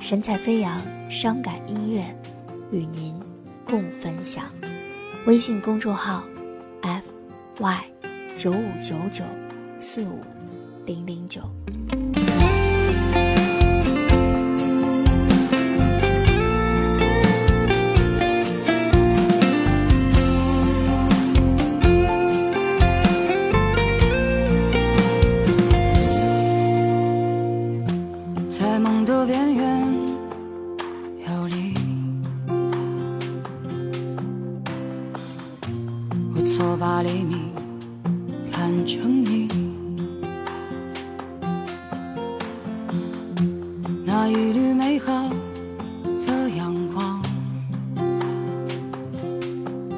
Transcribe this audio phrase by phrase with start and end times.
[0.00, 2.04] 神采飞扬，伤感音乐，
[2.70, 3.14] 与您
[3.64, 4.44] 共分享。
[5.26, 6.22] 微信公众号
[6.82, 7.04] ：f
[7.58, 7.84] y
[8.36, 9.24] 九五九九
[9.78, 10.20] 四五
[10.84, 11.42] 零零九。
[36.56, 37.52] 错把黎明
[38.50, 39.46] 看成你，
[44.06, 45.28] 那一缕美好
[46.26, 47.22] 的阳光，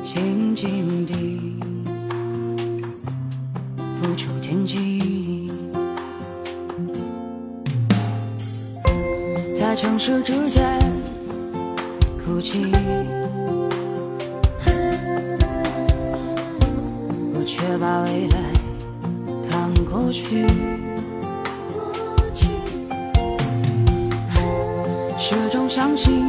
[0.02, 1.60] 静静地
[4.00, 5.52] 付出天际，
[9.56, 10.77] 在城市之间
[12.18, 12.66] 哭泣。
[17.69, 18.38] 却把未来
[19.50, 20.47] 当过去，
[25.19, 26.27] 始终相信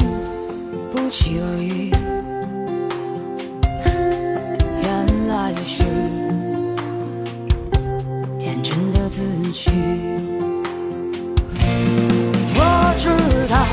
[0.92, 1.92] 不期而遇，
[4.84, 5.82] 原来是
[8.38, 9.22] 天真的自
[9.54, 9.72] 己。
[12.54, 13.16] 我知
[13.48, 13.66] 道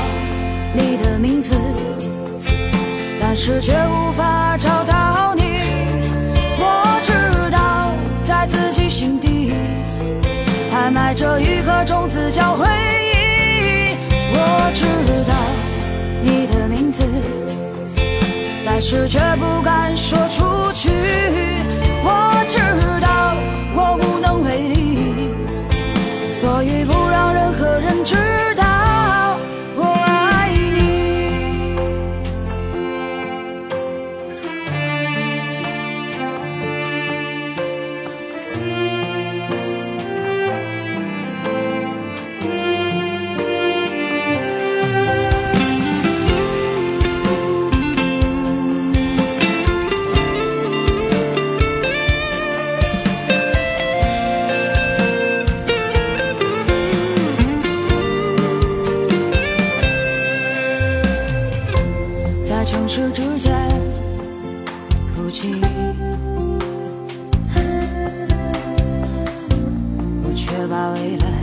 [0.73, 1.53] 你的名字，
[3.19, 4.46] 但是却无法
[10.91, 13.97] 埋着一颗种子叫回忆，
[14.31, 14.85] 我知
[15.27, 15.33] 道
[16.23, 17.03] 你的名字，
[18.65, 20.89] 但是却不敢说出去。
[22.03, 22.57] 我知
[23.01, 23.35] 道
[23.75, 25.29] 我无能为力，
[26.29, 28.46] 所以不让任何人知。
[62.67, 63.53] 城市之间
[65.15, 65.55] 哭泣
[70.21, 71.41] 我却把未来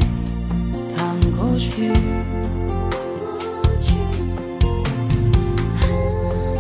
[0.95, 1.91] 当过去。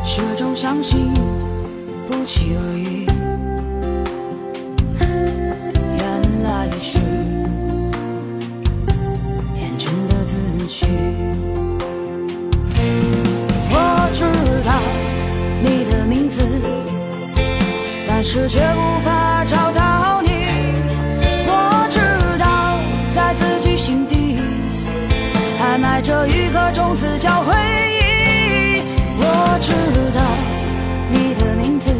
[0.04, 1.12] 始终相信
[2.08, 3.13] 不期而遇。
[18.34, 20.28] 是却无法找到你。
[21.46, 22.00] 我知
[22.36, 22.80] 道，
[23.12, 24.36] 在自己心底
[25.56, 25.78] 还。
[25.78, 28.82] 埋着一颗种子叫回忆，
[29.18, 29.22] 我
[29.62, 29.70] 知
[30.10, 30.20] 道
[31.10, 31.92] 你的名字，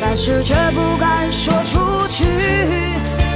[0.00, 1.78] 但是却不敢说出
[2.08, 2.24] 去。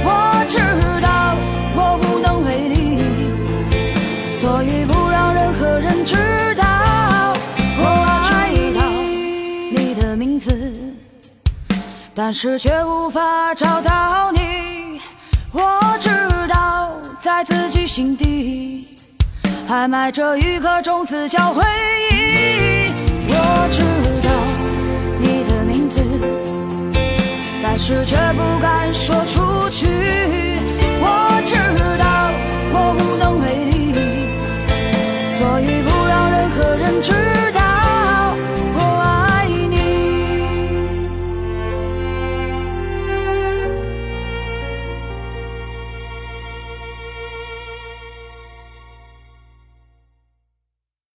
[0.03, 0.57] 我知
[1.01, 1.33] 道
[1.77, 2.99] 我无能为力，
[4.31, 6.13] 所以不让任何人知
[6.55, 6.65] 道。
[7.79, 7.81] 我
[8.27, 8.33] 知
[8.77, 8.81] 道
[9.71, 10.51] 你的名字，
[12.19, 14.99] 但是却无法找到你，
[15.51, 16.09] 我知
[16.47, 18.97] 道在自己心底
[19.67, 21.63] 还埋着一颗种子叫回
[22.09, 22.91] 忆，
[23.27, 23.83] 我知
[24.25, 24.31] 道
[25.19, 26.01] 你的名字，
[27.61, 29.85] 但是却不敢说出去，
[30.99, 31.53] 我知
[31.99, 32.31] 道
[32.73, 33.93] 我无能为力，
[35.37, 37.36] 所以不让任何人知道。